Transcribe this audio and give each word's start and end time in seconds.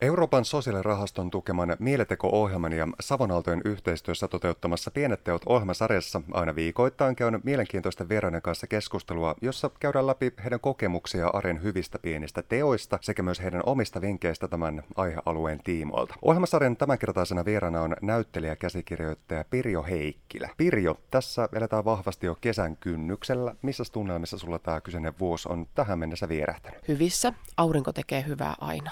Euroopan 0.00 0.44
sosiaalirahaston 0.44 1.30
tukeman 1.30 1.76
Mieleteko-ohjelman 1.78 2.72
ja 2.72 2.88
Savonaltojen 3.00 3.60
yhteistyössä 3.64 4.28
toteuttamassa 4.28 4.90
Pienet 4.90 5.24
teot 5.24 5.42
ohjelmasarjassa 5.46 6.20
aina 6.32 6.54
viikoittain 6.54 7.16
käyn 7.16 7.40
mielenkiintoisten 7.44 8.08
vieraiden 8.08 8.42
kanssa 8.42 8.66
keskustelua, 8.66 9.34
jossa 9.40 9.70
käydään 9.80 10.06
läpi 10.06 10.32
heidän 10.42 10.60
kokemuksia 10.60 11.28
arjen 11.28 11.62
hyvistä 11.62 11.98
pienistä 11.98 12.42
teoista 12.42 12.98
sekä 13.02 13.22
myös 13.22 13.42
heidän 13.42 13.62
omista 13.66 14.00
vinkkeistä 14.00 14.48
tämän 14.48 14.82
aihealueen 14.96 15.60
tiimoilta. 15.64 16.14
Ohjelmasarjan 16.22 16.76
tämänkertaisena 16.76 17.44
vieraana 17.44 17.80
on 17.80 17.96
näyttelijä 18.02 18.56
käsikirjoittaja 18.56 19.44
Pirjo 19.50 19.82
Heikkilä. 19.82 20.48
Pirjo, 20.56 21.00
tässä 21.10 21.48
eletään 21.52 21.84
vahvasti 21.84 22.26
jo 22.26 22.36
kesän 22.40 22.76
kynnyksellä. 22.76 23.54
Missä 23.62 23.84
tunnelmissa 23.92 24.38
sulla 24.38 24.58
tämä 24.58 24.80
kyseinen 24.80 25.14
vuosi 25.20 25.48
on 25.48 25.66
tähän 25.74 25.98
mennessä 25.98 26.28
vierähtänyt? 26.28 26.88
Hyvissä. 26.88 27.32
Aurinko 27.56 27.92
tekee 27.92 28.24
hyvää 28.26 28.54
aina 28.60 28.90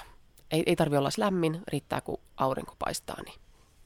ei, 0.50 0.62
ei 0.66 0.76
tarvi 0.76 0.96
olla 0.96 1.08
lämmin, 1.18 1.62
riittää 1.68 2.00
kun 2.00 2.20
aurinko 2.36 2.76
paistaa, 2.78 3.22
niin 3.22 3.40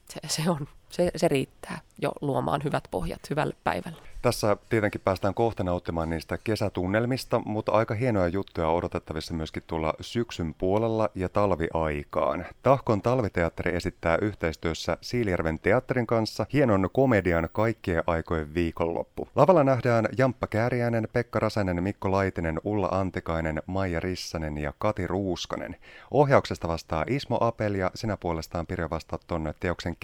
se, 0.09 0.19
se, 0.27 0.49
on, 0.49 0.67
se, 0.89 1.11
se 1.15 1.27
riittää 1.27 1.81
jo 2.01 2.11
luomaan 2.21 2.63
hyvät 2.63 2.83
pohjat 2.91 3.29
hyvälle 3.29 3.55
päivälle. 3.63 4.09
Tässä 4.21 4.57
tietenkin 4.69 5.01
päästään 5.01 5.33
kohta 5.33 5.63
nauttimaan 5.63 6.09
niistä 6.09 6.37
kesätunnelmista, 6.37 7.41
mutta 7.45 7.71
aika 7.71 7.93
hienoja 7.93 8.27
juttuja 8.27 8.69
odotettavissa 8.69 9.33
myöskin 9.33 9.63
tuolla 9.67 9.93
syksyn 10.01 10.53
puolella 10.53 11.09
ja 11.15 11.29
talviaikaan. 11.29 12.45
Tahkon 12.63 13.01
talviteatteri 13.01 13.75
esittää 13.75 14.17
yhteistyössä 14.21 14.97
Siilijärven 15.01 15.59
teatterin 15.59 16.07
kanssa 16.07 16.45
hienon 16.53 16.89
komedian 16.93 17.49
kaikkien 17.51 18.03
aikojen 18.07 18.53
viikonloppu. 18.53 19.27
Lavalla 19.35 19.63
nähdään 19.63 20.07
Jamppa 20.17 20.47
Kääriäinen, 20.47 21.07
Pekka 21.13 21.39
Rasanen, 21.39 21.83
Mikko 21.83 22.11
Laitinen, 22.11 22.59
Ulla 22.63 22.87
Antikainen, 22.91 23.61
Maija 23.65 23.99
Rissanen 23.99 24.57
ja 24.57 24.73
Kati 24.77 25.07
Ruuskanen. 25.07 25.75
Ohjauksesta 26.11 26.67
vastaa 26.67 27.05
Ismo 27.07 27.37
Apel 27.41 27.75
ja 27.75 27.91
sinä 27.95 28.17
puolestaan 28.17 28.67
Pirjo 28.67 28.89
vastaat 28.89 29.21
tuonne 29.27 29.53
teoksen 29.59 29.95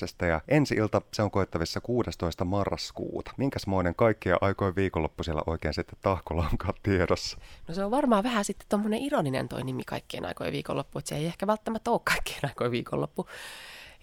käsikirjoituksesta. 0.00 0.26
Ja 0.26 0.40
ensi 0.48 0.74
ilta 0.74 1.02
se 1.12 1.22
on 1.22 1.30
koettavissa 1.30 1.80
16. 1.80 2.44
marraskuuta. 2.44 3.32
Minkäsmoinen 3.36 3.94
kaikkia 3.94 4.36
aikojen 4.40 4.76
viikonloppu 4.76 5.22
siellä 5.22 5.42
oikein 5.46 5.74
sitten 5.74 5.98
tahkolla 6.02 6.48
onkaan 6.52 6.74
tiedossa? 6.82 7.38
No 7.68 7.74
se 7.74 7.84
on 7.84 7.90
varmaan 7.90 8.24
vähän 8.24 8.44
sitten 8.44 8.68
tuommoinen 8.68 9.00
ironinen 9.00 9.48
toi 9.48 9.62
nimi 9.62 9.82
kaikkien 9.84 10.26
aikojen 10.26 10.52
viikonloppu, 10.52 10.98
että 10.98 11.08
se 11.08 11.16
ei 11.16 11.26
ehkä 11.26 11.46
välttämättä 11.46 11.90
ole 11.90 12.00
kaikkien 12.04 12.40
aikojen 12.42 12.70
viikonloppu. 12.70 13.26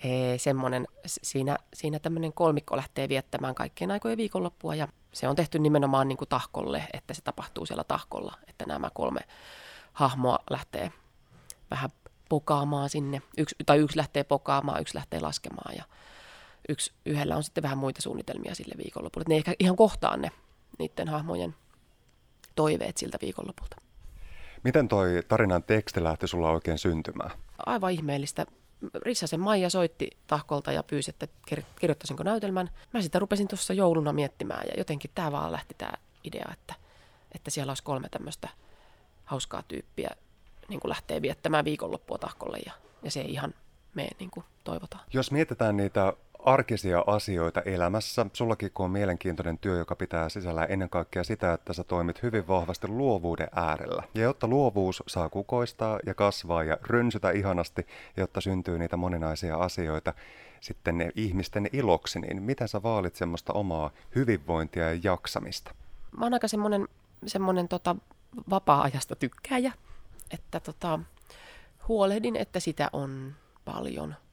Ee, 0.03 0.37
semmoinen, 0.37 0.87
siinä, 1.05 1.57
siinä 1.73 1.99
tämmöinen 1.99 2.33
kolmikko 2.33 2.77
lähtee 2.77 3.09
viettämään 3.09 3.55
kaikkien 3.55 3.91
aikojen 3.91 4.17
viikonloppua 4.17 4.75
ja 4.75 4.87
se 5.13 5.27
on 5.27 5.35
tehty 5.35 5.59
nimenomaan 5.59 6.07
niin 6.07 6.17
kuin 6.17 6.29
tahkolle, 6.29 6.83
että 6.93 7.13
se 7.13 7.21
tapahtuu 7.21 7.65
siellä 7.65 7.83
tahkolla, 7.83 8.37
että 8.47 8.65
nämä 8.65 8.89
kolme 8.93 9.21
hahmoa 9.93 10.39
lähtee 10.49 10.91
vähän 11.71 11.89
pokaamaan 12.33 12.89
sinne. 12.89 13.21
Yksi, 13.37 13.55
tai 13.65 13.77
yksi 13.77 13.97
lähtee 13.97 14.23
pokaamaan, 14.23 14.81
yksi 14.81 14.95
lähtee 14.95 15.19
laskemaan 15.19 15.75
ja 15.75 15.83
yksi, 16.69 16.91
yhdellä 17.05 17.35
on 17.35 17.43
sitten 17.43 17.61
vähän 17.61 17.77
muita 17.77 18.01
suunnitelmia 18.01 18.55
sille 18.55 18.75
viikonlopulle. 18.77 19.25
Ne 19.29 19.35
ehkä 19.35 19.53
ihan 19.59 19.75
kohtaa 19.75 20.17
ne 20.17 20.31
niiden 20.79 21.07
hahmojen 21.07 21.55
toiveet 22.55 22.97
siltä 22.97 23.17
viikonlopulta. 23.21 23.75
Miten 24.63 24.87
toi 24.87 25.23
tarinan 25.27 25.63
teksti 25.63 26.03
lähti 26.03 26.27
sulla 26.27 26.51
oikein 26.51 26.77
syntymään? 26.77 27.31
Aivan 27.65 27.91
ihmeellistä. 27.91 28.45
Rissasen 28.95 29.39
Maija 29.39 29.69
soitti 29.69 30.09
tahkolta 30.27 30.71
ja 30.71 30.83
pyysi, 30.83 31.11
että 31.11 31.27
kirjoittaisinko 31.79 32.23
näytelmän. 32.23 32.69
Mä 32.93 33.01
sitä 33.01 33.19
rupesin 33.19 33.47
tuossa 33.47 33.73
jouluna 33.73 34.13
miettimään 34.13 34.63
ja 34.67 34.73
jotenkin 34.77 35.11
tämä 35.15 35.31
vaan 35.31 35.51
lähti 35.51 35.75
tämä 35.77 35.91
idea, 36.23 36.49
että, 36.53 36.73
että 37.35 37.51
siellä 37.51 37.71
olisi 37.71 37.83
kolme 37.83 38.09
tämmöistä 38.09 38.49
hauskaa 39.25 39.63
tyyppiä 39.67 40.09
niin 40.69 40.79
kuin 40.79 40.89
lähtee 40.89 41.21
viettämään 41.21 41.65
viikonloppua 41.65 42.17
tahkolle 42.17 42.57
ja, 42.65 42.73
ja 43.03 43.11
se 43.11 43.21
ei 43.21 43.31
ihan 43.31 43.53
mene 43.93 44.09
niin 44.19 44.31
kuin 44.31 44.45
toivotaan. 44.63 45.03
Jos 45.13 45.31
mietitään 45.31 45.77
niitä 45.77 46.13
arkisia 46.45 47.03
asioita 47.07 47.61
elämässä. 47.61 48.25
Sullakin 48.33 48.71
kun 48.73 48.83
on 48.83 48.91
mielenkiintoinen 48.91 49.57
työ, 49.57 49.77
joka 49.77 49.95
pitää 49.95 50.29
sisällä 50.29 50.65
ennen 50.65 50.89
kaikkea 50.89 51.23
sitä, 51.23 51.53
että 51.53 51.73
sä 51.73 51.83
toimit 51.83 52.23
hyvin 52.23 52.47
vahvasti 52.47 52.87
luovuuden 52.87 53.47
äärellä. 53.55 54.03
Ja 54.15 54.21
jotta 54.21 54.47
luovuus 54.47 55.03
saa 55.07 55.29
kukoistaa 55.29 55.99
ja 56.05 56.13
kasvaa 56.13 56.63
ja 56.63 56.77
rynsytä 56.83 57.31
ihanasti, 57.31 57.87
jotta 58.17 58.41
syntyy 58.41 58.79
niitä 58.79 58.97
moninaisia 58.97 59.57
asioita 59.57 60.13
sitten 60.61 60.97
ne 60.97 61.11
ihmisten 61.15 61.69
iloksi, 61.73 62.19
niin 62.19 62.43
miten 62.43 62.67
sä 62.67 62.83
vaalit 62.83 63.15
semmoista 63.15 63.53
omaa 63.53 63.91
hyvinvointia 64.15 64.93
ja 64.93 64.99
jaksamista? 65.03 65.75
Mä 66.17 66.25
oon 66.25 66.33
aika 66.33 66.47
semmoinen, 66.47 66.87
semmoinen 67.25 67.67
tota, 67.67 67.95
vapaa-ajasta 68.49 69.15
tykkääjä, 69.15 69.73
että 70.33 70.59
tota, 70.59 70.99
huolehdin, 71.87 72.35
että 72.35 72.59
sitä 72.59 72.89
on 72.93 73.35
paljon– 73.65 74.15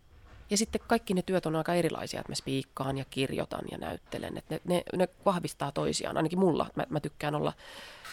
ja 0.50 0.56
sitten 0.56 0.80
kaikki 0.86 1.14
ne 1.14 1.22
työt 1.22 1.46
on 1.46 1.56
aika 1.56 1.74
erilaisia, 1.74 2.20
että 2.20 2.32
mä 2.32 2.36
spiikkaan 2.36 2.98
ja 2.98 3.04
kirjoitan 3.04 3.64
ja 3.70 3.78
näyttelen. 3.78 4.38
Että 4.38 4.54
ne, 4.54 4.60
ne, 4.64 4.82
ne 4.96 5.08
vahvistaa 5.24 5.72
toisiaan, 5.72 6.16
ainakin 6.16 6.38
mulla. 6.38 6.66
Mä, 6.76 6.84
mä 6.88 7.00
tykkään 7.00 7.34
olla 7.34 7.52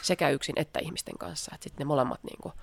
sekä 0.02 0.30
yksin 0.30 0.56
että 0.60 0.80
ihmisten 0.80 1.18
kanssa. 1.18 1.52
Että 1.56 1.64
sitten 1.64 1.86
ne 1.86 1.88
molemmat 1.88 2.24
niin 2.24 2.42
kuin, 2.42 2.54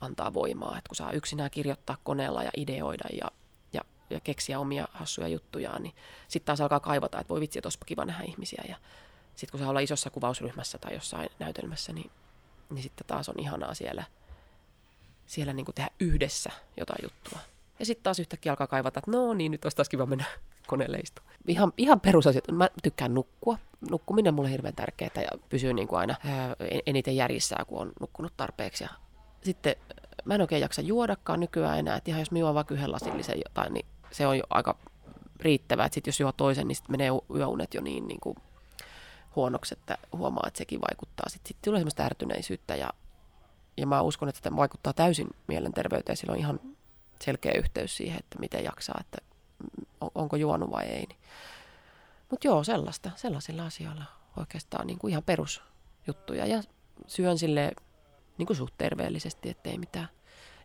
antaa 0.00 0.34
voimaa. 0.34 0.78
Että 0.78 0.88
kun 0.88 0.96
saa 0.96 1.12
yksinään 1.12 1.50
kirjoittaa 1.50 1.96
koneella 2.04 2.42
ja 2.42 2.50
ideoida 2.56 3.08
ja, 3.20 3.30
ja, 3.72 3.80
ja 4.10 4.20
keksiä 4.20 4.58
omia 4.58 4.88
hassuja 4.92 5.28
juttujaan, 5.28 5.82
niin 5.82 5.94
sitten 6.28 6.46
taas 6.46 6.60
alkaa 6.60 6.80
kaivata, 6.80 7.20
että 7.20 7.30
voi 7.30 7.40
vitsi, 7.40 7.58
että 7.58 7.66
olisipa 7.66 7.84
kiva 7.84 8.04
nähdä 8.04 8.24
ihmisiä. 8.24 8.64
Ja 8.68 8.76
sitten 9.34 9.50
kun 9.50 9.60
saa 9.60 9.68
olla 9.68 9.80
isossa 9.80 10.10
kuvausryhmässä 10.10 10.78
tai 10.78 10.94
jossain 10.94 11.30
näytelmässä, 11.38 11.92
niin, 11.92 12.10
niin 12.70 12.82
sitten 12.82 13.06
taas 13.06 13.28
on 13.28 13.38
ihanaa 13.38 13.74
siellä, 13.74 14.04
siellä 15.32 15.52
niin 15.52 15.64
kuin 15.64 15.74
tehdä 15.74 15.90
yhdessä 16.00 16.50
jotain 16.76 16.98
juttua. 17.02 17.38
Ja 17.78 17.86
sitten 17.86 18.02
taas 18.02 18.18
yhtäkkiä 18.18 18.52
alkaa 18.52 18.66
kaivata, 18.66 18.98
että 18.98 19.10
no 19.10 19.34
niin, 19.34 19.52
nyt 19.52 19.64
olisi 19.64 19.76
taas 19.76 19.88
kiva 19.88 20.06
mennä 20.06 20.24
koneelle 20.66 20.96
istumaan. 20.96 21.34
Ihan, 21.46 21.72
ihan 21.76 22.00
perusasiat. 22.00 22.44
Mä 22.52 22.68
tykkään 22.82 23.14
nukkua. 23.14 23.58
Nukkuminen 23.90 24.30
on 24.30 24.34
mulle 24.34 24.50
hirveän 24.50 24.74
tärkeää 24.74 25.10
ja 25.14 25.38
pysyy 25.48 25.72
niin 25.72 25.88
kuin 25.88 25.98
aina 25.98 26.14
eniten 26.86 27.16
järjissä, 27.16 27.56
kun 27.66 27.80
on 27.80 27.92
nukkunut 28.00 28.32
tarpeeksi. 28.36 28.84
Ja 28.84 28.90
sitten 29.42 29.76
mä 30.24 30.34
en 30.34 30.40
oikein 30.40 30.62
jaksa 30.62 30.82
juodakaan 30.82 31.40
nykyään 31.40 31.78
enää. 31.78 31.96
Että 31.96 32.10
ihan 32.10 32.20
jos 32.20 32.30
mä 32.30 32.38
juon 32.38 32.54
vaikka 32.54 32.74
yhden 32.74 32.92
lasillisen 32.92 33.38
jotain, 33.44 33.74
niin 33.74 33.86
se 34.10 34.26
on 34.26 34.38
jo 34.38 34.44
aika 34.50 34.78
riittävää. 35.40 35.86
Että 35.86 35.94
sit 35.94 36.06
jos 36.06 36.20
juo 36.20 36.32
toisen, 36.32 36.68
niin 36.68 36.76
sitten 36.76 36.92
menee 36.92 37.10
yöunet 37.34 37.74
jo 37.74 37.80
niin, 37.80 38.08
niin 38.08 38.20
kuin 38.20 38.36
huonoksi, 39.36 39.74
että 39.78 39.98
huomaa, 40.12 40.44
että 40.46 40.58
sekin 40.58 40.80
vaikuttaa. 40.80 41.28
Sitten, 41.28 41.48
sitten 41.48 41.64
tulee 41.64 41.80
semmoista 41.80 42.04
ärtyneisyyttä 42.04 42.76
ja, 42.76 42.90
ja 43.76 43.86
mä 43.86 44.02
uskon, 44.02 44.28
että 44.28 44.40
tämä 44.40 44.56
vaikuttaa 44.56 44.92
täysin 44.92 45.28
mielenterveyteen. 45.48 46.16
Sillä 46.16 46.32
on 46.32 46.38
ihan 46.38 46.60
selkeä 47.24 47.52
yhteys 47.52 47.96
siihen, 47.96 48.18
että 48.18 48.38
miten 48.38 48.64
jaksaa, 48.64 49.00
että 49.00 49.18
onko 50.14 50.36
juonut 50.36 50.70
vai 50.70 50.84
ei. 50.84 51.06
Niin. 51.06 51.18
Mutta 52.30 52.46
joo, 52.46 52.64
sellaista, 52.64 53.10
sellaisilla 53.16 53.66
asioilla 53.66 54.04
oikeastaan 54.36 54.86
niin 54.86 54.98
kuin 54.98 55.10
ihan 55.10 55.22
perusjuttuja. 55.22 56.46
Ja 56.46 56.62
syön 57.06 57.38
sille 57.38 57.72
niin 58.38 58.46
kuin 58.46 58.56
suht 58.56 58.74
terveellisesti, 58.78 59.50
ettei 59.50 59.78
mitään, 59.78 60.08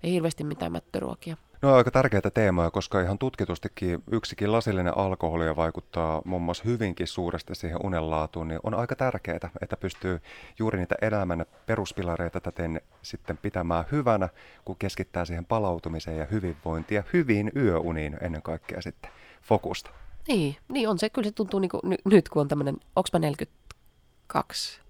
ei 0.04 0.12
hirveästi 0.12 0.44
mitään 0.44 0.72
mättöruokia. 0.72 1.38
No 1.62 1.76
aika 1.76 1.92
tärkeitä 1.92 2.32
teemoja, 2.32 2.72
koska 2.72 3.02
ihan 3.02 3.18
tutkitustikin 3.18 4.04
yksikin 4.12 4.52
lasillinen 4.52 4.98
alkoholi 4.98 5.56
vaikuttaa 5.56 6.22
muun 6.26 6.42
muassa 6.42 6.64
hyvinkin 6.66 7.08
suuresti 7.08 7.56
siihen 7.56 7.80
unenlaatuun, 7.84 8.48
niin 8.48 8.60
on 8.64 8.74
aika 8.74 8.96
tärkeää, 8.96 9.50
että 9.62 9.78
pystyy 9.78 10.22
juuri 10.60 10.80
niitä 10.80 10.96
elämän 11.02 11.46
peruspilareita 11.66 12.42
täten 12.42 12.82
sitten 13.02 13.38
pitämään 13.38 13.86
hyvänä, 13.92 14.30
kun 14.66 14.76
keskittää 14.76 15.26
siihen 15.26 15.46
palautumiseen 15.46 16.18
ja 16.18 16.26
hyvinvointiin 16.26 16.96
ja 16.96 17.04
hyviin 17.14 17.52
yöuniin 17.56 18.18
ennen 18.22 18.42
kaikkea 18.42 18.82
sitten 18.82 19.12
fokusta. 19.42 19.90
Niin, 20.28 20.56
niin 20.68 20.90
on 20.90 21.00
se. 21.00 21.10
Kyllä 21.10 21.28
se 21.28 21.32
tuntuu 21.32 21.60
niin 21.60 21.70
kuin, 21.70 21.82
n- 21.86 22.12
nyt, 22.12 22.30
kun 22.30 22.42
on 22.42 22.48
tämmöinen, 22.48 22.76
onko 22.96 23.10
mä 23.14 23.20
42 23.20 24.82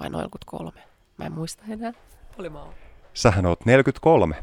vai 0.00 0.10
43? 0.10 0.72
Mä 1.18 1.24
en 1.24 1.32
muista 1.32 1.62
enää. 1.68 1.92
Oli 2.38 2.48
mä 2.48 2.64
Sähän 3.14 3.46
oot 3.46 3.66
43. 3.66 4.36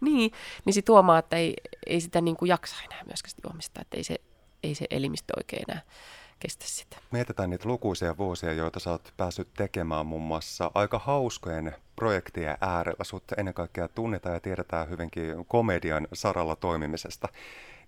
niin, 0.00 0.32
niin 0.64 0.74
se 0.74 0.82
tuomaa, 0.82 1.18
että 1.18 1.36
ei, 1.36 1.54
ei 1.86 2.00
sitä 2.00 2.20
niin 2.20 2.36
kuin 2.36 2.48
jaksa 2.48 2.76
enää 2.84 3.04
myöskään 3.06 3.32
juomista, 3.44 3.80
että 3.80 3.96
ei 3.96 4.04
se, 4.04 4.16
ei 4.62 4.74
se 4.74 4.86
elimistö 4.90 5.32
oikein 5.36 5.64
enää 5.68 5.82
kestä 6.38 6.64
sitä. 6.68 6.96
Mietitään 7.10 7.50
niitä 7.50 7.68
lukuisia 7.68 8.16
vuosia, 8.16 8.52
joita 8.52 8.80
sä 8.80 8.90
oot 8.90 9.12
päässyt 9.16 9.48
tekemään 9.56 10.06
muun 10.06 10.22
muassa 10.22 10.70
aika 10.74 10.98
hauskojen 10.98 11.74
projektien 11.96 12.56
äärellä. 12.60 13.04
Sut 13.04 13.24
ennen 13.36 13.54
kaikkea 13.54 13.88
tunnetaan 13.88 14.34
ja 14.34 14.40
tiedetään 14.40 14.88
hyvinkin 14.88 15.46
komedian 15.46 16.08
saralla 16.12 16.56
toimimisesta. 16.56 17.28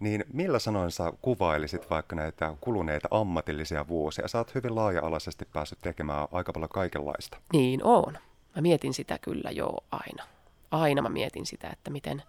Niin 0.00 0.25
millä 0.32 0.59
sanoin 0.59 0.91
sä 0.91 1.12
kuvailisit 1.23 1.91
vaikka 1.91 2.17
näitä 2.17 2.55
kuluneita 2.61 3.09
ammatillisia 3.11 3.88
vuosia? 3.88 4.29
Sä 4.29 4.38
oot 4.38 4.55
hyvin 4.55 4.75
laaja-alaisesti 4.75 5.44
päässyt 5.44 5.79
tekemään 5.82 6.29
aika 6.32 6.53
paljon 6.53 6.69
kaikenlaista. 6.69 7.38
Niin 7.53 7.85
on. 7.85 8.19
Mä 8.57 8.63
mietin 8.63 8.95
sitä 8.95 9.19
kyllä 9.19 9.51
jo 9.51 9.77
aina. 9.91 10.25
Aina 10.71 11.03
mä 11.03 11.09
mietin 11.09 11.47
sitä, 11.47 11.71
että 11.71 11.91
miten, 11.91 12.23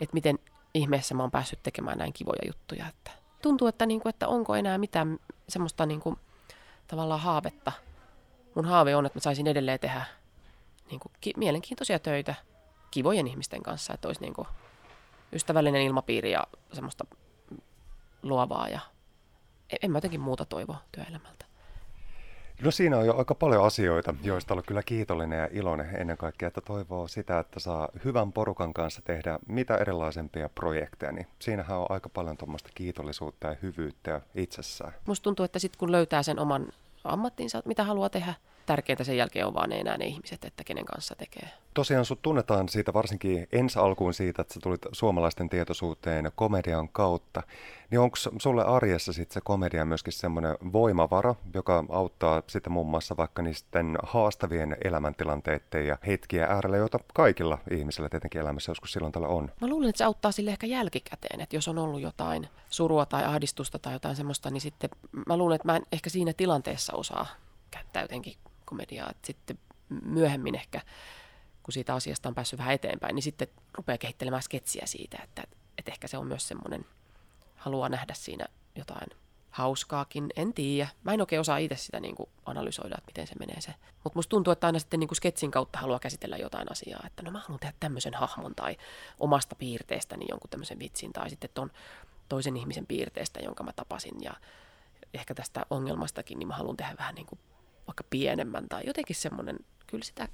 että 0.00 0.14
miten 0.14 0.38
ihmeessä 0.74 1.14
mä 1.14 1.22
oon 1.22 1.30
päässyt 1.30 1.62
tekemään 1.62 1.98
näin 1.98 2.12
kivoja 2.12 2.42
juttuja. 2.46 2.86
Että 2.88 3.10
tuntuu, 3.42 3.68
että, 3.68 3.86
niin 3.86 4.00
kuin, 4.00 4.10
että 4.10 4.28
onko 4.28 4.54
enää 4.54 4.78
mitään 4.78 5.18
semmoista 5.48 5.86
niin 5.86 6.00
kuin, 6.00 6.16
tavallaan 6.86 7.20
haavetta. 7.20 7.72
Mun 8.54 8.64
haave 8.64 8.96
on, 8.96 9.06
että 9.06 9.16
mä 9.16 9.20
saisin 9.20 9.46
edelleen 9.46 9.80
tehdä 9.80 10.04
niin 10.90 11.00
kuin, 11.00 11.12
ki- 11.20 11.34
mielenkiintoisia 11.36 11.98
töitä 11.98 12.34
kivojen 12.90 13.26
ihmisten 13.26 13.62
kanssa, 13.62 13.94
että 13.94 14.08
olisi 14.08 14.20
niin 14.20 14.34
kuin 14.34 14.48
ystävällinen 15.32 15.82
ilmapiiri 15.82 16.32
ja 16.32 16.46
semmoista 16.72 17.04
luovaa 18.22 18.68
ja 18.68 18.80
en 19.82 19.90
mä 19.90 19.96
jotenkin 19.96 20.20
muuta 20.20 20.44
toivo 20.44 20.76
työelämältä. 20.92 21.47
No 22.62 22.70
siinä 22.70 22.98
on 22.98 23.06
jo 23.06 23.16
aika 23.18 23.34
paljon 23.34 23.64
asioita, 23.64 24.14
joista 24.22 24.54
on 24.54 24.62
kyllä 24.66 24.82
kiitollinen 24.82 25.38
ja 25.38 25.48
iloinen 25.52 25.96
ennen 25.96 26.16
kaikkea, 26.16 26.48
että 26.48 26.60
toivoo 26.60 27.08
sitä, 27.08 27.38
että 27.38 27.60
saa 27.60 27.88
hyvän 28.04 28.32
porukan 28.32 28.74
kanssa 28.74 29.02
tehdä 29.04 29.38
mitä 29.48 29.76
erilaisempia 29.76 30.48
projekteja, 30.48 31.12
niin 31.12 31.26
siinähän 31.38 31.78
on 31.78 31.86
aika 31.88 32.08
paljon 32.08 32.36
tuommoista 32.36 32.70
kiitollisuutta 32.74 33.46
ja 33.46 33.56
hyvyyttä 33.62 34.20
itsessään. 34.34 34.92
Musta 35.06 35.24
tuntuu, 35.24 35.44
että 35.44 35.58
sitten 35.58 35.78
kun 35.78 35.92
löytää 35.92 36.22
sen 36.22 36.38
oman 36.38 36.66
ammattinsa, 37.04 37.62
mitä 37.64 37.84
haluaa 37.84 38.10
tehdä, 38.10 38.34
tärkeintä 38.68 39.04
sen 39.04 39.16
jälkeen 39.16 39.46
on 39.46 39.54
vaan 39.54 39.72
enää 39.72 39.98
ne 39.98 40.04
ihmiset, 40.04 40.44
että 40.44 40.64
kenen 40.64 40.84
kanssa 40.84 41.14
tekee. 41.14 41.48
Tosiaan 41.74 42.04
sut 42.04 42.22
tunnetaan 42.22 42.68
siitä 42.68 42.92
varsinkin 42.92 43.48
ensi 43.52 43.78
alkuun 43.78 44.14
siitä, 44.14 44.42
että 44.42 44.54
sä 44.54 44.60
tulit 44.62 44.86
suomalaisten 44.92 45.48
tietoisuuteen 45.48 46.32
komedian 46.34 46.88
kautta. 46.88 47.42
Niin 47.90 48.00
onko 48.00 48.16
sulle 48.38 48.64
arjessa 48.64 49.12
sitten 49.12 49.34
se 49.34 49.40
komedia 49.40 49.84
myöskin 49.84 50.12
semmoinen 50.12 50.56
voimavara, 50.72 51.34
joka 51.54 51.84
auttaa 51.88 52.42
sitten 52.46 52.72
muun 52.72 52.86
muassa 52.86 53.16
vaikka 53.16 53.42
niisten 53.42 53.98
haastavien 54.02 54.76
elämäntilanteiden 54.84 55.86
ja 55.86 55.98
hetkiä 56.06 56.46
äärellä, 56.46 56.76
joita 56.76 56.98
kaikilla 57.14 57.58
ihmisillä 57.70 58.08
tietenkin 58.08 58.40
elämässä 58.40 58.70
joskus 58.70 58.92
silloin 58.92 59.12
tällä 59.12 59.28
on? 59.28 59.50
Mä 59.60 59.68
luulen, 59.68 59.88
että 59.88 59.98
se 59.98 60.04
auttaa 60.04 60.32
sille 60.32 60.50
ehkä 60.50 60.66
jälkikäteen, 60.66 61.40
että 61.40 61.56
jos 61.56 61.68
on 61.68 61.78
ollut 61.78 62.00
jotain 62.00 62.48
surua 62.70 63.06
tai 63.06 63.24
ahdistusta 63.24 63.78
tai 63.78 63.92
jotain 63.92 64.16
semmoista, 64.16 64.50
niin 64.50 64.60
sitten 64.60 64.90
mä 65.26 65.36
luulen, 65.36 65.54
että 65.56 65.68
mä 65.68 65.76
en 65.76 65.86
ehkä 65.92 66.10
siinä 66.10 66.32
tilanteessa 66.32 66.92
osaa 66.92 67.26
käyttää 67.70 68.02
jotenkin 68.02 68.34
komediaa. 68.68 69.10
Että 69.10 69.26
sitten 69.26 69.58
myöhemmin 69.88 70.54
ehkä, 70.54 70.80
kun 71.62 71.72
siitä 71.72 71.94
asiasta 71.94 72.28
on 72.28 72.34
päässyt 72.34 72.58
vähän 72.58 72.74
eteenpäin, 72.74 73.14
niin 73.14 73.22
sitten 73.22 73.48
rupeaa 73.74 73.98
kehittelemään 73.98 74.42
sketsiä 74.42 74.86
siitä, 74.86 75.18
että, 75.24 75.44
että 75.78 75.92
ehkä 75.92 76.08
se 76.08 76.18
on 76.18 76.26
myös 76.26 76.48
semmoinen, 76.48 76.86
haluaa 77.56 77.88
nähdä 77.88 78.14
siinä 78.14 78.46
jotain 78.74 79.08
hauskaakin, 79.50 80.26
en 80.36 80.54
tiedä. 80.54 80.88
Mä 81.04 81.12
en 81.12 81.20
oikein 81.20 81.40
osaa 81.40 81.58
itse 81.58 81.76
sitä 81.76 82.00
niin 82.00 82.16
kuin 82.16 82.28
analysoida, 82.44 82.94
että 82.98 83.08
miten 83.08 83.26
se 83.26 83.34
menee 83.38 83.60
se. 83.60 83.74
Mutta 84.04 84.18
musta 84.18 84.30
tuntuu, 84.30 84.52
että 84.52 84.66
aina 84.66 84.78
sitten 84.78 85.00
niin 85.00 85.08
kuin 85.08 85.16
sketsin 85.16 85.50
kautta 85.50 85.78
haluaa 85.78 85.98
käsitellä 85.98 86.36
jotain 86.36 86.72
asiaa, 86.72 87.02
että 87.06 87.22
no 87.22 87.30
mä 87.30 87.38
haluan 87.38 87.60
tehdä 87.60 87.74
tämmöisen 87.80 88.14
hahmon 88.14 88.54
tai 88.54 88.76
omasta 89.20 89.56
piirteestäni 89.56 90.26
jonkun 90.28 90.50
tämmöisen 90.50 90.78
vitsin 90.78 91.12
tai 91.12 91.30
sitten 91.30 91.50
ton 91.54 91.70
toisen 92.28 92.56
ihmisen 92.56 92.86
piirteestä, 92.86 93.40
jonka 93.40 93.64
mä 93.64 93.72
tapasin 93.72 94.14
ja 94.20 94.32
ehkä 95.14 95.34
tästä 95.34 95.66
ongelmastakin, 95.70 96.38
niin 96.38 96.48
mä 96.48 96.56
haluan 96.56 96.76
tehdä 96.76 96.94
vähän 96.98 97.14
niin 97.14 97.26
kuin 97.26 97.38
vaikka 97.88 98.04
pienemmän 98.10 98.68
tai 98.68 98.82
jotenkin 98.86 99.16
semmoinen, 99.16 99.58
kyllä 99.86 100.04
sitä 100.04 100.28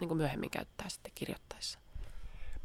niin 0.00 0.08
kuin 0.08 0.18
myöhemmin 0.18 0.50
käyttää 0.50 0.88
sitten 0.88 1.12
kirjoittaessa. 1.14 1.78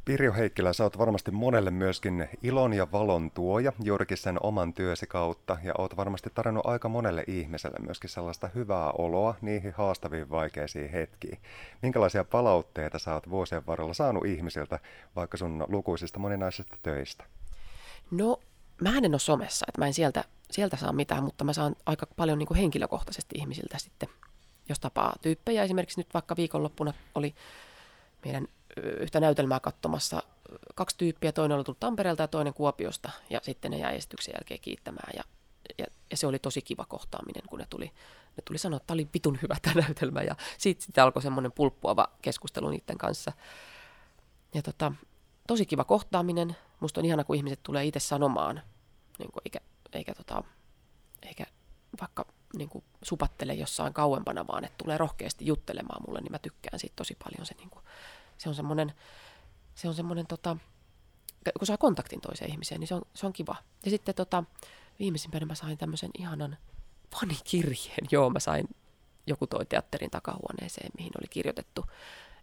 Pirjo 0.06 0.34
Heikkilä, 0.34 0.74
sä 0.74 0.84
oot 0.84 0.98
varmasti 0.98 1.32
monelle 1.32 1.72
myöskin 1.72 2.30
ilon 2.44 2.74
ja 2.74 2.92
valon 2.92 3.32
tuoja 3.32 3.72
juurikin 3.84 4.18
sen 4.18 4.38
oman 4.44 4.74
työsi 4.74 5.08
kautta 5.08 5.58
ja 5.64 5.74
oot 5.78 5.98
varmasti 5.98 6.30
tarjonnut 6.36 6.66
aika 6.66 6.90
monelle 6.90 7.24
ihmiselle 7.28 7.78
myöskin 7.80 8.10
sellaista 8.10 8.50
hyvää 8.56 8.92
oloa 8.92 9.36
niihin 9.42 9.74
haastaviin 9.74 10.30
vaikeisiin 10.30 10.90
hetkiin. 10.90 11.38
Minkälaisia 11.82 12.24
palautteita 12.24 13.00
sä 13.00 13.14
oot 13.14 13.30
vuosien 13.30 13.66
varrella 13.66 13.94
saanut 13.94 14.26
ihmisiltä 14.26 14.80
vaikka 15.16 15.38
sun 15.38 15.66
lukuisista 15.68 16.20
moninaisista 16.20 16.78
töistä? 16.84 17.24
No, 18.12 18.40
mä 18.82 18.98
en 18.98 19.14
ole 19.14 19.20
somessa, 19.20 19.66
että 19.70 19.82
mä 19.82 19.88
en 19.88 19.94
sieltä 19.94 20.24
sieltä 20.52 20.78
saa 20.78 20.94
mitään, 20.94 21.24
mutta 21.24 21.44
mä 21.44 21.54
saan 21.54 21.76
aika 21.86 22.06
paljon 22.16 22.40
niin 22.40 22.48
kuin 22.48 22.58
henkilökohtaisesti 22.58 23.36
ihmisiltä 23.38 23.78
sitten, 23.78 24.10
jos 24.70 24.80
tapaa 24.80 25.16
tyyppejä. 25.22 25.64
Esimerkiksi 25.64 26.00
nyt 26.00 26.14
vaikka 26.14 26.36
viikonloppuna 26.36 26.94
oli 27.16 27.36
meidän 28.26 28.48
yhtä 29.00 29.20
näytelmää 29.20 29.60
katsomassa 29.60 30.24
kaksi 30.76 30.98
tyyppiä, 30.98 31.32
toinen 31.32 31.56
oli 31.56 31.64
tullut 31.64 31.80
Tampereelta 31.80 32.24
ja 32.24 32.28
toinen 32.28 32.54
Kuopiosta, 32.54 33.12
ja 33.30 33.40
sitten 33.44 33.72
ne 33.72 33.78
jäi 33.78 33.96
esityksen 33.96 34.34
jälkeen 34.38 34.60
kiittämään, 34.60 35.14
ja, 35.18 35.24
ja, 35.78 35.86
ja 36.12 36.18
se 36.18 36.28
oli 36.28 36.40
tosi 36.40 36.62
kiva 36.62 36.86
kohtaaminen, 36.86 37.42
kun 37.48 37.60
ne 37.60 37.66
tuli, 37.70 37.86
ne 38.38 38.44
tuli 38.46 38.58
sanoa, 38.58 38.78
että 38.78 38.88
tämä 38.88 38.96
oli 38.96 39.10
vitun 39.14 39.40
hyvä 39.42 39.56
tämä 39.62 39.82
näytelmä, 39.82 40.22
ja 40.22 40.36
sitten 40.58 40.86
sit 40.86 40.98
alkoi 40.98 41.22
semmoinen 41.22 41.52
pulppuava 41.52 42.08
keskustelu 42.22 42.70
niiden 42.70 42.98
kanssa. 42.98 43.32
Ja 44.54 44.62
tota, 44.62 44.92
tosi 45.48 45.66
kiva 45.66 45.84
kohtaaminen, 45.84 46.56
musta 46.80 47.02
on 47.02 47.06
ihana, 47.06 47.24
kun 47.24 47.36
ihmiset 47.36 47.60
tulee 47.64 47.86
itse 47.86 48.00
sanomaan, 48.00 48.62
niin 49.20 49.32
kuin, 49.32 49.42
eikä 49.46 49.60
eikä, 49.96 50.14
tota, 50.14 50.44
eikä 51.24 51.46
vaikka 52.02 52.26
niin 52.58 52.70
kuin 52.70 52.84
supattele 53.02 53.54
jossain 53.54 53.94
kauempana, 53.94 54.48
vaan 54.48 54.66
että 54.66 54.78
tulee 54.78 54.98
rohkeasti 54.98 55.46
juttelemaan 55.46 56.04
mulle, 56.08 56.22
niin 56.22 56.32
mä 56.32 56.40
tykkään 56.40 56.80
siitä 56.80 56.96
tosi 56.96 57.18
paljon. 57.24 57.46
Se, 57.46 57.56
niin 57.58 57.70
kuin, 57.70 57.86
se 58.38 58.50
on 58.50 58.56
semmoinen, 58.56 58.94
se 59.76 59.88
on 59.88 59.94
semmoinen 59.94 60.28
tota, 60.28 60.58
kun 61.60 61.68
saa 61.68 61.78
kontaktin 61.78 62.22
toiseen 62.22 62.52
ihmiseen, 62.52 62.80
niin 62.80 62.88
se 62.88 62.96
on, 62.96 63.02
se 63.14 63.26
on 63.26 63.34
kiva. 63.34 63.56
Ja 63.86 63.92
sitten 63.92 64.16
tota, 64.16 64.44
viimeisimpänä 65.00 65.46
mä 65.46 65.56
sain 65.56 65.78
tämmöisen 65.78 66.10
ihanan 66.20 66.58
fanikirjeen. 67.20 68.08
Joo, 68.12 68.30
mä 68.30 68.40
sain 68.40 68.68
joku 69.28 69.48
toi 69.48 69.66
teatterin 69.66 70.12
takahuoneeseen, 70.12 70.92
mihin 70.98 71.12
oli 71.20 71.28
kirjoitettu, 71.30 71.86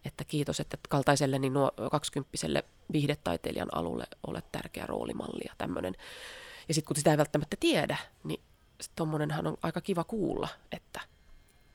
että 0.05 0.25
kiitos, 0.25 0.61
että 0.61 0.77
kaltaiselle 0.89 1.39
niin 1.39 1.53
nuo 1.53 1.73
20 1.91 2.63
viihdetaiteilijan 2.93 3.75
alulle 3.75 4.05
olet 4.27 4.53
tärkeä 4.53 4.87
roolimalli 4.87 5.43
ja 5.49 5.55
tämmöinen 5.59 5.95
ja 6.73 6.75
sitten 6.75 6.87
kun 6.87 6.97
sitä 6.97 7.11
ei 7.11 7.19
välttämättä 7.19 7.57
tiedä, 7.61 7.97
niin 8.25 8.41
tuommoinenhan 8.97 9.47
on 9.47 9.57
aika 9.63 9.81
kiva 9.81 10.05
kuulla, 10.05 10.49
että, 10.73 11.01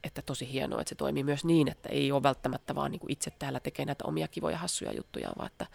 että 0.04 0.22
tosi 0.22 0.52
hienoa, 0.52 0.82
että 0.82 0.90
se 0.90 0.96
toimii 0.96 1.24
myös 1.24 1.46
niin, 1.46 1.68
että 1.68 1.90
ei 1.90 2.12
ole 2.12 2.24
välttämättä 2.24 2.76
vaan 2.76 2.92
niin 2.92 3.00
kuin 3.00 3.12
itse 3.12 3.32
täällä 3.32 3.60
tekee 3.60 3.86
näitä 3.86 4.06
omia 4.08 4.28
kivoja 4.28 4.58
hassuja 4.58 4.94
juttuja, 4.94 5.30
vaan 5.38 5.48
että, 5.48 5.68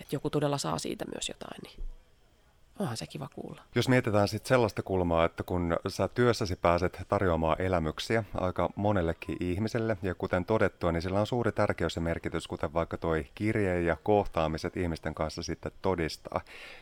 että 0.00 0.16
joku 0.16 0.30
todella 0.30 0.58
saa 0.58 0.78
siitä 0.78 1.04
myös 1.14 1.28
jotain, 1.28 1.60
niin 1.62 1.88
onhan 2.78 2.96
se 2.96 3.06
kiva 3.06 3.28
kuulla. 3.34 3.62
Jos 3.74 3.88
mietitään 3.88 4.28
sitten 4.28 4.48
sellaista 4.48 4.82
kulmaa, 4.82 5.24
että 5.24 5.42
kun 5.42 5.76
sä 5.88 6.08
työssäsi 6.08 6.56
pääset 6.56 7.02
tarjoamaan 7.08 7.60
elämyksiä 7.60 8.24
aika 8.34 8.70
monellekin 8.76 9.36
ihmiselle, 9.40 9.96
ja 10.02 10.14
kuten 10.14 10.44
todettua, 10.44 10.92
niin 10.92 11.02
sillä 11.02 11.20
on 11.20 11.26
suuri 11.26 11.52
tärkeys 11.52 11.96
ja 11.96 12.02
merkitys, 12.02 12.48
kuten 12.48 12.74
vaikka 12.74 12.96
toi 12.96 13.26
kirje 13.34 13.80
ja 13.82 13.96
kohtaamiset 14.02 14.76
ihmisten 14.76 15.14
kanssa 15.14 15.42
sitten 15.42 15.72
todistaa. 15.82 16.40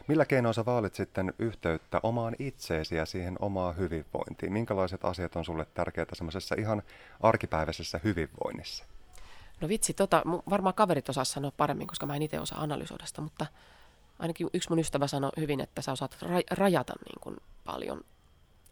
Millä 0.09 0.25
keinoin 0.25 0.55
sä 0.55 0.65
vaalit 0.65 0.95
sitten 0.95 1.35
yhteyttä 1.39 2.01
omaan 2.03 2.35
itseesi 2.39 2.97
ja 2.97 3.07
siihen 3.07 3.37
omaan 3.41 3.77
hyvinvointiin? 3.77 4.53
Minkälaiset 4.53 5.05
asiat 5.05 5.37
on 5.37 5.45
sulle 5.45 5.67
tärkeitä 5.75 6.15
semmoisessa 6.15 6.55
ihan 6.59 6.83
arkipäiväisessä 7.21 8.01
hyvinvoinnissa? 8.05 8.85
No 9.61 9.69
vitsi, 9.69 9.95
tota, 9.95 10.23
varmaan 10.51 10.75
kaverit 10.75 11.09
osaa 11.09 11.25
sanoa 11.25 11.53
paremmin, 11.57 11.87
koska 11.87 12.07
mä 12.07 12.17
en 12.17 12.23
itse 12.23 12.41
osaa 12.41 12.63
analysoida 12.63 13.07
sitä, 13.07 13.21
mutta 13.21 13.47
ainakin 14.19 14.51
yksi 14.53 14.69
mun 14.69 14.79
ystävä 14.79 15.07
sanoi 15.07 15.31
hyvin, 15.37 15.61
että 15.61 15.83
sä 15.83 15.93
osaat 15.93 16.17
rajata 16.51 16.93
niin 17.05 17.21
kuin 17.21 17.37
paljon, 17.65 18.01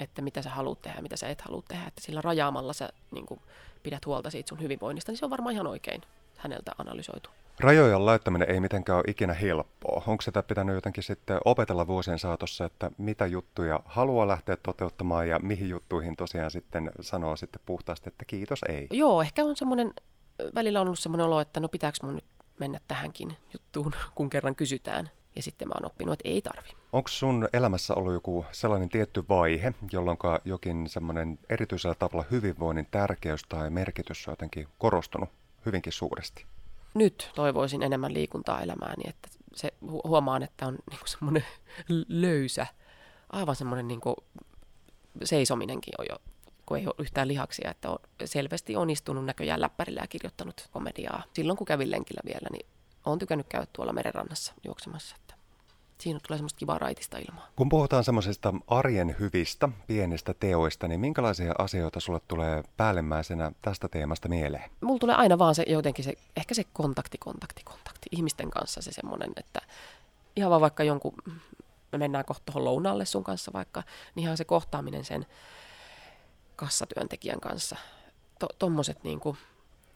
että 0.00 0.22
mitä 0.22 0.42
sä 0.42 0.50
haluat 0.50 0.82
tehdä 0.82 0.98
ja 0.98 1.02
mitä 1.02 1.16
sä 1.16 1.28
et 1.28 1.40
halua 1.40 1.62
tehdä. 1.68 1.86
Että 1.86 2.00
sillä 2.00 2.20
rajaamalla 2.20 2.72
sä 2.72 2.88
niin 3.10 3.26
kuin 3.26 3.40
pidät 3.82 4.06
huolta 4.06 4.30
siitä 4.30 4.48
sun 4.48 4.60
hyvinvoinnista, 4.60 5.12
niin 5.12 5.18
se 5.18 5.24
on 5.24 5.30
varmaan 5.30 5.52
ihan 5.54 5.66
oikein 5.66 6.02
häneltä 6.36 6.72
analysoitu. 6.78 7.30
Rajojen 7.60 8.06
laittaminen 8.06 8.50
ei 8.50 8.60
mitenkään 8.60 8.96
ole 8.96 9.04
ikinä 9.08 9.34
helppoa. 9.34 10.02
Onko 10.06 10.22
sitä 10.22 10.42
pitänyt 10.42 10.74
jotenkin 10.74 11.02
sitten 11.02 11.38
opetella 11.44 11.86
vuosien 11.86 12.18
saatossa, 12.18 12.64
että 12.64 12.90
mitä 12.98 13.26
juttuja 13.26 13.80
haluaa 13.84 14.28
lähteä 14.28 14.56
toteuttamaan 14.56 15.28
ja 15.28 15.38
mihin 15.38 15.68
juttuihin 15.68 16.16
tosiaan 16.16 16.50
sitten 16.50 16.90
sanoo 17.00 17.36
sitten 17.36 17.60
puhtaasti, 17.66 18.08
että 18.08 18.24
kiitos 18.24 18.60
ei? 18.68 18.86
Joo, 18.90 19.22
ehkä 19.22 19.44
on 19.44 19.56
semmoinen, 19.56 19.94
välillä 20.54 20.80
on 20.80 20.86
ollut 20.86 20.98
semmoinen 20.98 21.26
olo, 21.26 21.40
että 21.40 21.60
no 21.60 21.68
pitääkö 21.68 21.98
mun 22.02 22.14
nyt 22.14 22.24
mennä 22.58 22.80
tähänkin 22.88 23.36
juttuun, 23.52 23.92
kun 24.14 24.30
kerran 24.30 24.54
kysytään. 24.54 25.10
Ja 25.36 25.42
sitten 25.42 25.68
mä 25.68 25.72
oon 25.74 25.86
oppinut, 25.86 26.12
että 26.12 26.28
ei 26.28 26.42
tarvi. 26.42 26.68
Onko 26.92 27.08
sun 27.08 27.48
elämässä 27.52 27.94
ollut 27.94 28.12
joku 28.12 28.44
sellainen 28.52 28.88
tietty 28.88 29.24
vaihe, 29.28 29.74
jolloin 29.92 30.18
jokin 30.44 30.88
semmoinen 30.88 31.38
erityisellä 31.48 31.94
tavalla 31.94 32.24
hyvinvoinnin 32.30 32.86
tärkeys 32.90 33.42
tai 33.48 33.70
merkitys 33.70 34.28
on 34.28 34.32
jotenkin 34.32 34.68
korostunut 34.78 35.28
hyvinkin 35.66 35.92
suuresti? 35.92 36.46
Nyt 36.94 37.30
toivoisin 37.34 37.82
enemmän 37.82 38.14
liikuntaa 38.14 38.62
elämääni, 38.62 39.02
että 39.06 39.28
se 39.54 39.72
huomaan, 40.04 40.42
että 40.42 40.66
on 40.66 40.78
niinku 40.90 41.06
semmoinen 41.06 41.44
löysä, 42.08 42.66
aivan 43.30 43.56
semmoinen 43.56 43.88
niinku 43.88 44.16
seisominenkin 45.24 45.94
on 45.98 46.06
jo 46.10 46.16
kun 46.66 46.76
ei 46.76 46.86
ole 46.86 46.94
yhtään 46.98 47.28
lihaksia, 47.28 47.70
että 47.70 47.90
on 47.90 47.98
selvästi 48.24 48.76
onnistunut 48.76 49.24
näköjään 49.24 49.60
läppärillä 49.60 50.00
ja 50.00 50.06
kirjoittanut 50.06 50.68
komediaa. 50.72 51.22
Silloin 51.32 51.56
kun 51.56 51.64
kävin 51.66 51.90
lenkillä 51.90 52.20
vielä, 52.26 52.48
niin 52.52 52.66
olen 53.06 53.18
tykännyt 53.18 53.46
käydä 53.48 53.66
tuolla 53.72 53.92
merenrannassa 53.92 54.54
juoksemassa 54.64 55.16
siinä 55.98 56.20
tulee 56.26 56.38
semmoista 56.38 56.58
kivaa 56.58 56.78
raitista 56.78 57.18
ilmaa. 57.18 57.48
Kun 57.56 57.68
puhutaan 57.68 58.04
semmoisista 58.04 58.54
arjen 58.66 59.16
hyvistä, 59.20 59.68
pienistä 59.86 60.34
teoista, 60.34 60.88
niin 60.88 61.00
minkälaisia 61.00 61.54
asioita 61.58 62.00
sulle 62.00 62.20
tulee 62.28 62.62
päällimmäisenä 62.76 63.52
tästä 63.62 63.88
teemasta 63.88 64.28
mieleen? 64.28 64.70
Mulla 64.80 64.98
tulee 64.98 65.14
aina 65.14 65.38
vaan 65.38 65.54
se 65.54 65.64
jotenkin 65.68 66.04
se, 66.04 66.14
ehkä 66.36 66.54
se 66.54 66.64
kontakti, 66.72 67.18
kontakti, 67.18 67.62
kontakti 67.64 68.08
ihmisten 68.10 68.50
kanssa 68.50 68.82
se 68.82 68.92
semmoinen, 68.92 69.32
että 69.36 69.60
ihan 70.36 70.50
vaan 70.50 70.60
vaikka 70.60 70.84
jonkun, 70.84 71.14
me 71.92 71.98
mennään 71.98 72.24
kohta 72.24 72.42
tuohon 72.46 72.64
lounalle 72.64 73.04
sun 73.04 73.24
kanssa 73.24 73.50
vaikka, 73.54 73.82
niin 74.14 74.24
ihan 74.24 74.36
se 74.36 74.44
kohtaaminen 74.44 75.04
sen 75.04 75.26
kassatyöntekijän 76.56 77.40
kanssa. 77.40 77.76
To, 78.38 78.46
tommoset 78.58 79.04
niinku, 79.04 79.36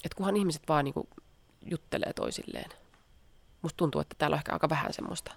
että 0.04 0.16
kunhan 0.16 0.36
ihmiset 0.36 0.62
vaan 0.68 0.84
niinku 0.84 1.08
juttelee 1.70 2.12
toisilleen 2.12 2.70
Musta 3.62 3.76
tuntuu, 3.76 4.00
että 4.00 4.14
täällä 4.18 4.34
on 4.34 4.38
ehkä 4.38 4.52
aika 4.52 4.68
vähän 4.68 4.92
semmoista. 4.92 5.32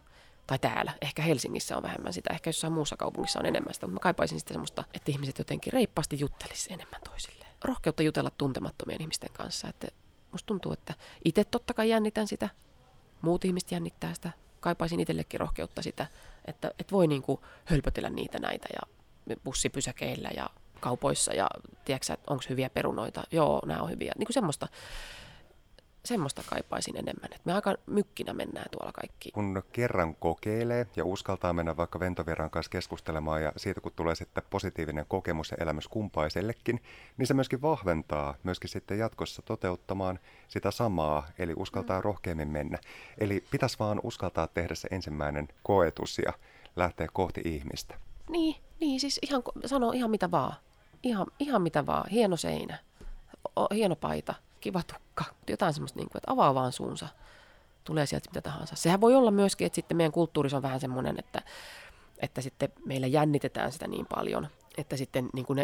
Tai 0.52 0.60
täällä. 0.60 0.94
Ehkä 1.02 1.22
Helsingissä 1.22 1.78
on 1.78 1.84
vähemmän 1.84 2.14
sitä. 2.14 2.34
Ehkä 2.34 2.50
jossain 2.50 2.74
muussa 2.74 2.98
kaupungissa 2.98 3.40
on 3.40 3.46
enemmän 3.46 3.74
sitä. 3.74 3.88
Mutta 3.88 3.94
mä 3.94 4.00
kaipaisin 4.00 4.40
sitä 4.40 4.54
semmoista, 4.54 4.84
että 4.94 5.12
ihmiset 5.12 5.38
jotenkin 5.38 5.74
reippaasti 5.74 6.20
juttelisi 6.20 6.74
enemmän 6.74 7.02
toisilleen. 7.10 7.52
Rohkeutta 7.64 8.04
jutella 8.04 8.32
tuntemattomien 8.38 9.02
ihmisten 9.02 9.30
kanssa. 9.34 9.68
Että 9.68 9.88
musta 10.32 10.48
tuntuu, 10.48 10.74
että 10.74 10.94
itse 11.26 11.44
totta 11.44 11.74
kai 11.74 11.90
jännitän 11.90 12.28
sitä. 12.28 12.50
Muut 13.22 13.46
ihmiset 13.46 13.72
jännittää 13.72 14.14
sitä. 14.14 14.32
Kaipaisin 14.60 15.00
itsellekin 15.00 15.40
rohkeutta 15.40 15.82
sitä, 15.82 16.08
että, 16.46 16.72
että 16.80 16.92
voi 16.92 17.08
niin 17.08 17.22
kuin 17.22 17.42
hölpötellä 17.66 18.10
niitä 18.10 18.40
näitä 18.40 18.68
ja 18.74 19.36
bussipysäkeillä 19.44 20.30
ja 20.36 20.50
kaupoissa 20.80 21.34
ja 21.34 21.50
tiedätkö 21.86 22.18
onko 22.28 22.44
hyviä 22.50 22.70
perunoita. 22.70 23.24
Joo, 23.32 23.62
nämä 23.66 23.82
on 23.82 23.90
hyviä. 23.90 24.14
Niin 24.18 24.28
kuin 24.28 24.34
semmoista 24.34 24.68
semmoista 26.06 26.44
kaipaisin 26.50 26.98
enemmän, 26.98 27.34
että 27.34 27.42
me 27.46 27.54
aika 27.54 27.76
mykkinä 27.86 28.34
mennään 28.34 28.70
tuolla 28.72 28.92
kaikki. 28.92 29.32
Kun 29.32 29.64
kerran 29.72 30.16
kokeilee 30.16 30.88
ja 30.96 31.06
uskaltaa 31.06 31.54
mennä 31.54 31.78
vaikka 31.78 32.00
ventovieran 32.00 32.50
kanssa 32.50 32.70
keskustelemaan 32.70 33.44
ja 33.44 33.52
siitä 33.58 33.82
kun 33.82 33.92
tulee 33.96 34.16
sitten 34.16 34.44
positiivinen 34.50 35.06
kokemus 35.08 35.52
ja 35.52 35.58
elämys 35.60 35.88
kumpaisellekin, 35.88 36.82
niin 37.18 37.28
se 37.28 37.34
myöskin 37.34 37.62
vahventaa 37.62 38.36
myöskin 38.44 38.70
sitten 38.70 39.00
jatkossa 39.00 39.42
toteuttamaan 39.42 40.20
sitä 40.48 40.72
samaa, 40.72 41.28
eli 41.40 41.54
uskaltaa 41.56 42.00
mm. 42.00 42.04
rohkeammin 42.04 42.48
mennä. 42.48 42.80
Eli 43.18 43.44
pitäisi 43.52 43.80
vaan 43.80 44.00
uskaltaa 44.04 44.48
tehdä 44.48 44.76
se 44.76 44.88
ensimmäinen 44.92 45.48
koetus 45.64 46.22
ja 46.26 46.34
lähteä 46.76 47.08
kohti 47.14 47.42
ihmistä. 47.46 47.96
Niin, 48.30 48.56
niin 48.80 49.00
siis 49.00 49.20
ihan, 49.22 49.44
sano 49.66 49.92
ihan 49.92 50.12
mitä 50.12 50.32
vaan. 50.32 50.54
Ihan, 51.04 51.28
ihan 51.40 51.62
mitä 51.62 51.86
vaan. 51.86 52.10
Hieno 52.10 52.38
seinä, 52.38 52.80
o, 53.56 53.68
hieno 53.74 53.96
paita, 53.96 54.36
kiva 54.62 54.82
tukka, 54.84 55.26
jotain 55.50 55.74
semmoista, 55.74 56.00
niin 56.00 56.10
kuin, 56.10 56.18
että 56.18 56.32
avaa 56.32 56.56
vaan 56.56 56.72
suunsa, 56.72 57.08
tulee 57.84 58.06
sieltä 58.06 58.30
mitä 58.30 58.42
tahansa. 58.42 58.76
Sehän 58.76 59.02
voi 59.02 59.16
olla 59.16 59.32
myöskin, 59.32 59.66
että 59.66 59.76
sitten 59.76 59.98
meidän 59.98 60.12
kulttuurissa 60.12 60.58
on 60.58 60.64
vähän 60.64 60.80
semmoinen, 60.80 61.20
että, 61.20 61.42
että 62.20 62.42
sitten 62.42 62.70
meillä 62.86 63.08
jännitetään 63.08 63.72
sitä 63.72 63.88
niin 63.88 64.06
paljon, 64.06 64.48
että 64.78 64.98
sitten 64.98 65.30
niin 65.34 65.46
kuin 65.46 65.58
ne 65.58 65.64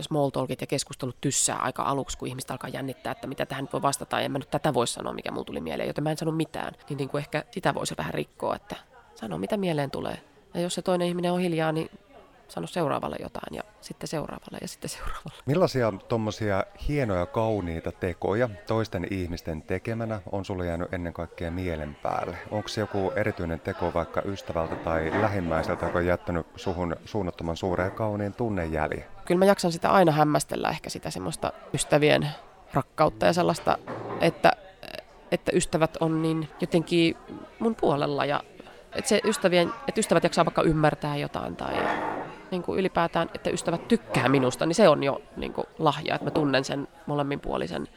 small 0.00 0.30
talkit 0.30 0.60
ja 0.60 0.66
keskustelut 0.66 1.20
tyssää 1.20 1.56
aika 1.56 1.82
aluksi, 1.82 2.18
kun 2.18 2.28
ihmistä 2.28 2.54
alkaa 2.54 2.70
jännittää, 2.70 3.10
että 3.10 3.26
mitä 3.26 3.46
tähän 3.46 3.64
nyt 3.64 3.72
voi 3.72 3.82
vastata, 3.82 4.18
ja 4.18 4.24
en 4.24 4.32
mä 4.32 4.38
nyt 4.38 4.50
tätä 4.50 4.74
voi 4.74 4.86
sanoa, 4.86 5.12
mikä 5.12 5.30
mulla 5.30 5.44
tuli 5.44 5.60
mieleen, 5.60 5.86
joten 5.86 6.04
mä 6.04 6.10
en 6.10 6.18
sano 6.18 6.32
mitään, 6.32 6.72
niin, 6.88 6.96
niin 6.96 7.08
kuin 7.08 7.18
ehkä 7.18 7.44
sitä 7.50 7.74
voisi 7.74 7.94
vähän 7.98 8.14
rikkoa, 8.14 8.56
että 8.56 8.76
sano 9.14 9.38
mitä 9.38 9.56
mieleen 9.56 9.90
tulee. 9.90 10.20
Ja 10.54 10.60
jos 10.60 10.74
se 10.74 10.82
toinen 10.82 11.08
ihminen 11.08 11.32
on 11.32 11.40
hiljaa, 11.40 11.72
niin 11.72 11.90
sano 12.50 12.66
seuraavalle 12.66 13.16
jotain 13.20 13.54
ja 13.56 13.62
sitten 13.80 14.08
seuraavalle 14.08 14.58
ja 14.60 14.68
sitten 14.68 14.88
seuraavalle. 14.88 15.42
Millaisia 15.46 15.92
tuommoisia 16.08 16.64
hienoja, 16.88 17.26
kauniita 17.26 17.92
tekoja 17.92 18.48
toisten 18.66 19.06
ihmisten 19.10 19.62
tekemänä 19.62 20.20
on 20.32 20.44
sulle 20.44 20.66
jäänyt 20.66 20.94
ennen 20.94 21.12
kaikkea 21.12 21.50
mielen 21.50 21.96
päälle? 22.02 22.38
Onko 22.50 22.68
se 22.68 22.80
joku 22.80 23.12
erityinen 23.16 23.60
teko 23.60 23.94
vaikka 23.94 24.22
ystävältä 24.24 24.76
tai 24.76 25.12
lähimmäiseltä, 25.20 25.86
joka 25.86 25.98
on 25.98 26.06
jättänyt 26.06 26.46
suhun 26.56 26.96
suunnattoman 27.04 27.56
suuren 27.56 27.84
ja 27.84 27.90
kauniin 27.90 28.34
tunnejäljen? 28.34 29.04
Kyllä 29.24 29.38
mä 29.38 29.44
jaksan 29.44 29.72
sitä 29.72 29.90
aina 29.90 30.12
hämmästellä 30.12 30.70
ehkä 30.70 30.90
sitä 30.90 31.10
semmoista 31.10 31.52
ystävien 31.74 32.28
rakkautta 32.74 33.26
ja 33.26 33.32
sellaista, 33.32 33.78
että, 34.20 34.52
että 35.32 35.52
ystävät 35.54 35.96
on 36.00 36.22
niin 36.22 36.48
jotenkin 36.60 37.16
mun 37.58 37.74
puolella 37.74 38.24
ja 38.24 38.42
että, 38.94 39.08
se 39.08 39.20
ystävien, 39.24 39.72
että 39.88 40.00
ystävät 40.00 40.22
jaksaa 40.22 40.44
vaikka 40.44 40.62
ymmärtää 40.62 41.16
jotain 41.16 41.56
tai 41.56 41.74
niin 42.50 42.62
kuin 42.62 42.78
ylipäätään, 42.78 43.30
että 43.34 43.50
ystävät 43.50 43.88
tykkää 43.88 44.28
minusta, 44.28 44.66
niin 44.66 44.74
se 44.74 44.88
on 44.88 45.02
jo 45.02 45.22
niin 45.36 45.52
kuin 45.52 45.66
lahja, 45.78 46.14
että 46.14 46.24
mä 46.24 46.30
tunnen 46.30 46.64
sen 46.64 46.88
molemminpuolisen 47.06 47.88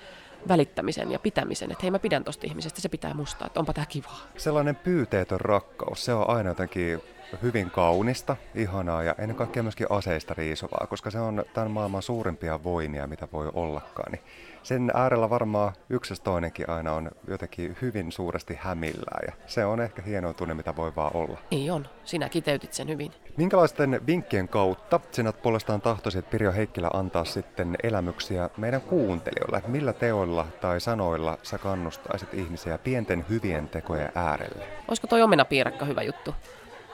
välittämisen 0.48 1.12
ja 1.12 1.20
pitämisen, 1.20 1.72
että 1.72 1.82
hei 1.82 1.92
mä 1.92 2.00
pidän 2.00 2.24
tosta 2.24 2.48
ihmisestä, 2.48 2.82
se 2.82 2.90
pitää 2.90 3.14
musta, 3.14 3.46
että 3.46 3.60
onpa 3.60 3.74
tää 3.74 3.86
kivaa. 3.86 4.20
Sellainen 4.38 4.76
pyyteetön 4.76 5.42
rakkaus, 5.42 6.06
se 6.06 6.14
on 6.14 6.30
aina 6.30 6.50
jotenkin 6.50 7.02
hyvin 7.42 7.72
kaunista, 7.72 8.36
ihanaa 8.56 9.04
ja 9.04 9.16
ennen 9.18 9.36
kaikkea 9.36 9.64
myöskin 9.64 9.88
aseista 9.90 10.34
riisuvaa, 10.34 10.88
koska 10.90 11.12
se 11.12 11.20
on 11.20 11.44
tämän 11.54 11.72
maailman 11.72 12.02
suurimpia 12.02 12.64
voimia, 12.64 13.08
mitä 13.08 13.28
voi 13.34 13.50
ollakaan. 13.54 14.12
Niin 14.12 14.22
sen 14.64 14.92
äärellä 14.94 15.30
varmaan 15.30 15.74
yksi 15.90 16.24
toinenkin 16.24 16.70
aina 16.70 16.94
on 16.94 17.12
jotenkin 17.28 17.78
hyvin 17.82 18.12
suuresti 18.12 18.58
hämillään 18.60 19.22
ja 19.28 19.34
se 19.48 19.66
on 19.66 19.82
ehkä 19.82 20.02
hieno 20.02 20.34
tunne, 20.34 20.54
mitä 20.54 20.76
voi 20.76 20.96
vaan 20.96 21.16
olla. 21.16 21.38
Niin 21.52 21.72
on, 21.72 21.88
sinä 22.04 22.30
kiteytit 22.30 22.74
sen 22.74 22.88
hyvin. 22.88 23.12
Minkälaisten 23.38 24.02
vinkkien 24.08 24.48
kautta 24.48 25.00
sinä 25.12 25.34
puolestaan 25.34 25.82
tahtoisit 25.82 26.30
Pirjo 26.30 26.52
Heikkilä 26.52 26.90
antaa 26.94 27.26
sitten 27.26 27.78
elämyksiä 27.84 28.50
meidän 28.58 28.82
kuuntelijoille? 28.82 29.62
Millä 29.68 29.94
teoilla 29.94 30.48
tai 30.62 30.82
sanoilla 30.82 31.38
sä 31.44 31.58
kannustaisit 31.58 32.34
ihmisiä 32.34 32.78
pienten 32.78 33.26
hyvien 33.30 33.70
tekojen 33.70 34.12
äärelle? 34.16 34.66
Olisiko 34.88 35.08
toi 35.08 35.22
omenapiirakka 35.22 35.86
hyvä 35.86 36.02
juttu? 36.02 36.36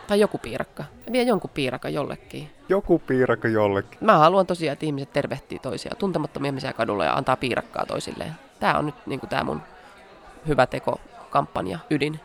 Tai 0.09 0.19
joku 0.19 0.37
piirakka. 0.37 0.83
Vie 1.11 1.23
jonkun 1.23 1.49
piirakka 1.53 1.89
jollekin. 1.89 2.49
Joku 2.69 2.99
piirakka 2.99 3.47
jollekin. 3.47 3.97
Mä 4.01 4.17
haluan 4.17 4.47
tosiaan, 4.47 4.73
että 4.73 4.85
ihmiset 4.85 5.13
tervehtii 5.13 5.59
toisia, 5.59 5.91
tuntemattomia 5.97 6.49
ihmisiä 6.49 6.73
kadulla 6.73 7.05
ja 7.05 7.13
antaa 7.13 7.35
piirakkaa 7.35 7.85
toisilleen. 7.85 8.31
Tämä 8.59 8.77
on 8.77 8.85
nyt 8.85 8.95
niin 9.05 9.19
tämä 9.19 9.43
mun 9.43 9.61
hyvä 10.47 10.65
teko 10.65 10.99
kampanja 11.29 11.79
ydin. 11.89 12.19